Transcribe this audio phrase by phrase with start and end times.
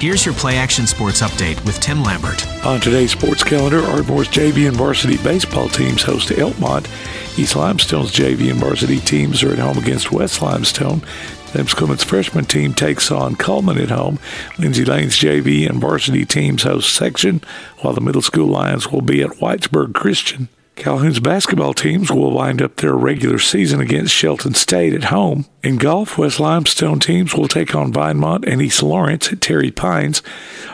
[0.00, 2.46] Here's your Play Action Sports update with Tim Lambert.
[2.64, 6.86] On today's sports calendar, Ardmore's JV and varsity baseball teams host Elkmont.
[7.36, 11.02] East Limestone's JV and varsity teams are at home against West Limestone.
[11.52, 14.20] Clements freshman team takes on Cullman at home.
[14.56, 17.40] Lindsay Lane's JV and varsity teams host Section,
[17.78, 20.48] while the middle school Lions will be at Whitesburg Christian.
[20.78, 25.44] Calhoun's basketball teams will wind up their regular season against Shelton State at home.
[25.64, 30.22] In golf, West Limestone teams will take on Vinemont and East Lawrence at Terri Pines.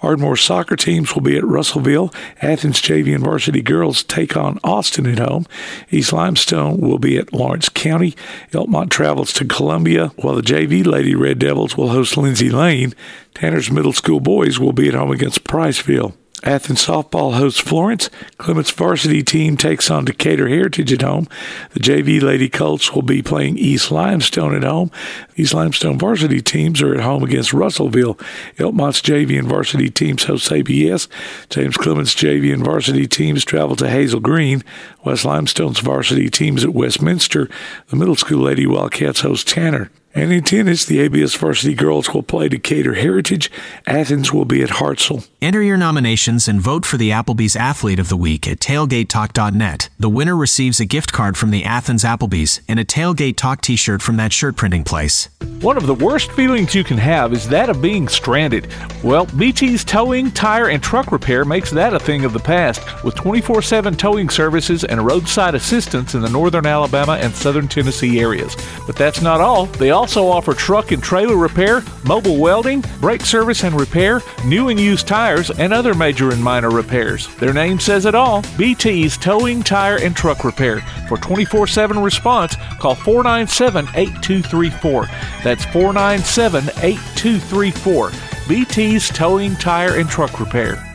[0.00, 2.14] Ardmore soccer teams will be at Russellville.
[2.40, 5.46] Athens JV and varsity girls take on Austin at home.
[5.90, 8.14] East Limestone will be at Lawrence County.
[8.52, 12.94] Elkmont travels to Columbia, while the JV Lady Red Devils will host Lindsay Lane.
[13.34, 16.14] Tanner's Middle School boys will be at home against Priceville.
[16.44, 18.10] Athens softball hosts Florence.
[18.38, 21.26] Clements varsity team takes on Decatur Heritage at home.
[21.72, 24.90] The JV Lady Colts will be playing East Limestone at home.
[25.36, 28.18] East Limestone varsity teams are at home against Russellville.
[28.58, 31.08] Elkmont's JV and varsity teams host ABS.
[31.50, 34.62] James Clements JV and varsity teams travel to Hazel Green.
[35.04, 37.48] West Limestone's varsity teams at Westminster.
[37.88, 39.90] The middle school Lady Wildcats host Tanner.
[40.18, 43.52] And in tennis, the ABS varsity girls will play Decatur Heritage.
[43.86, 45.28] Athens will be at Hartselle.
[45.40, 49.88] Enter your nominations and vote for the Applebee's Athlete of the Week at tailgatetalk.net.
[49.96, 53.76] The winner receives a gift card from the Athens Applebee's and a Tailgate Talk t
[53.76, 55.28] shirt from that shirt printing place.
[55.60, 58.66] One of the worst feelings you can have is that of being stranded.
[59.04, 63.14] Well, BT's towing, tire, and truck repair makes that a thing of the past with
[63.14, 68.56] 24 7 towing services and roadside assistance in the northern Alabama and southern Tennessee areas.
[68.84, 69.66] But that's not all.
[69.66, 74.80] They also offer truck and trailer repair, mobile welding, brake service and repair, new and
[74.80, 77.28] used tires, and other major and minor repairs.
[77.36, 80.80] Their name says it all BT's Towing, Tire, and Truck Repair.
[81.08, 85.06] For 24 7 response, call 497 8234.
[85.44, 88.10] That's 497 8234.
[88.48, 90.87] BT's Towing, Tire, and Truck Repair.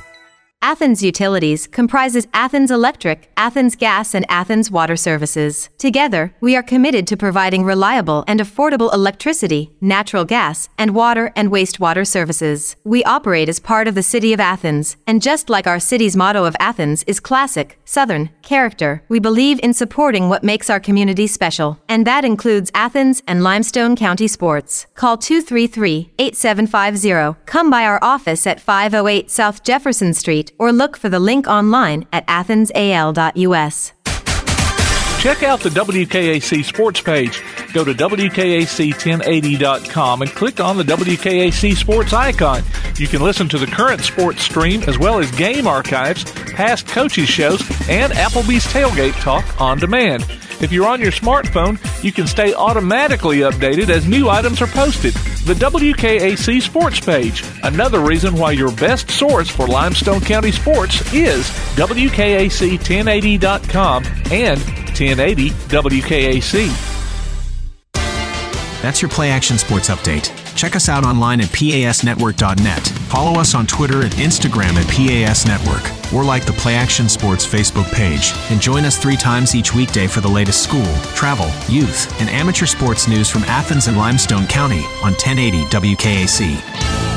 [0.63, 5.67] Athens Utilities comprises Athens Electric, Athens Gas, and Athens Water Services.
[5.77, 11.51] Together, we are committed to providing reliable and affordable electricity, natural gas, and water and
[11.51, 12.77] wastewater services.
[12.85, 16.45] We operate as part of the City of Athens, and just like our city's motto
[16.45, 21.77] of Athens is classic, Southern, character, we believe in supporting what makes our community special,
[21.89, 24.87] and that includes Athens and Limestone County sports.
[24.95, 27.41] Call 233 8750.
[27.45, 32.05] Come by our office at 508 South Jefferson Street or look for the link online
[32.13, 33.91] at athensal.us.
[35.19, 37.43] Check out the WKAC sports page.
[37.73, 42.63] Go to WKAC1080.com and click on the WKAC sports icon.
[42.97, 46.23] You can listen to the current sports stream as well as game archives,
[46.53, 47.59] past coaches shows,
[47.89, 50.25] and Applebee's Tailgate Talk on demand.
[50.61, 55.13] If you're on your smartphone, you can stay automatically updated as new items are posted.
[55.43, 61.49] The WKAC sports page, another reason why your best source for Limestone County sports is
[61.75, 66.69] WKAC1080.com and 1080 WKAC.
[68.81, 70.31] That's your Play Action Sports update.
[70.55, 72.87] Check us out online at pasnetwork.net.
[72.87, 77.45] Follow us on Twitter and Instagram at PAS Network, or like the Play Action Sports
[77.45, 78.33] Facebook page.
[78.49, 82.65] And join us three times each weekday for the latest school, travel, youth, and amateur
[82.65, 87.12] sports news from Athens and Limestone County on 1080 WKAC.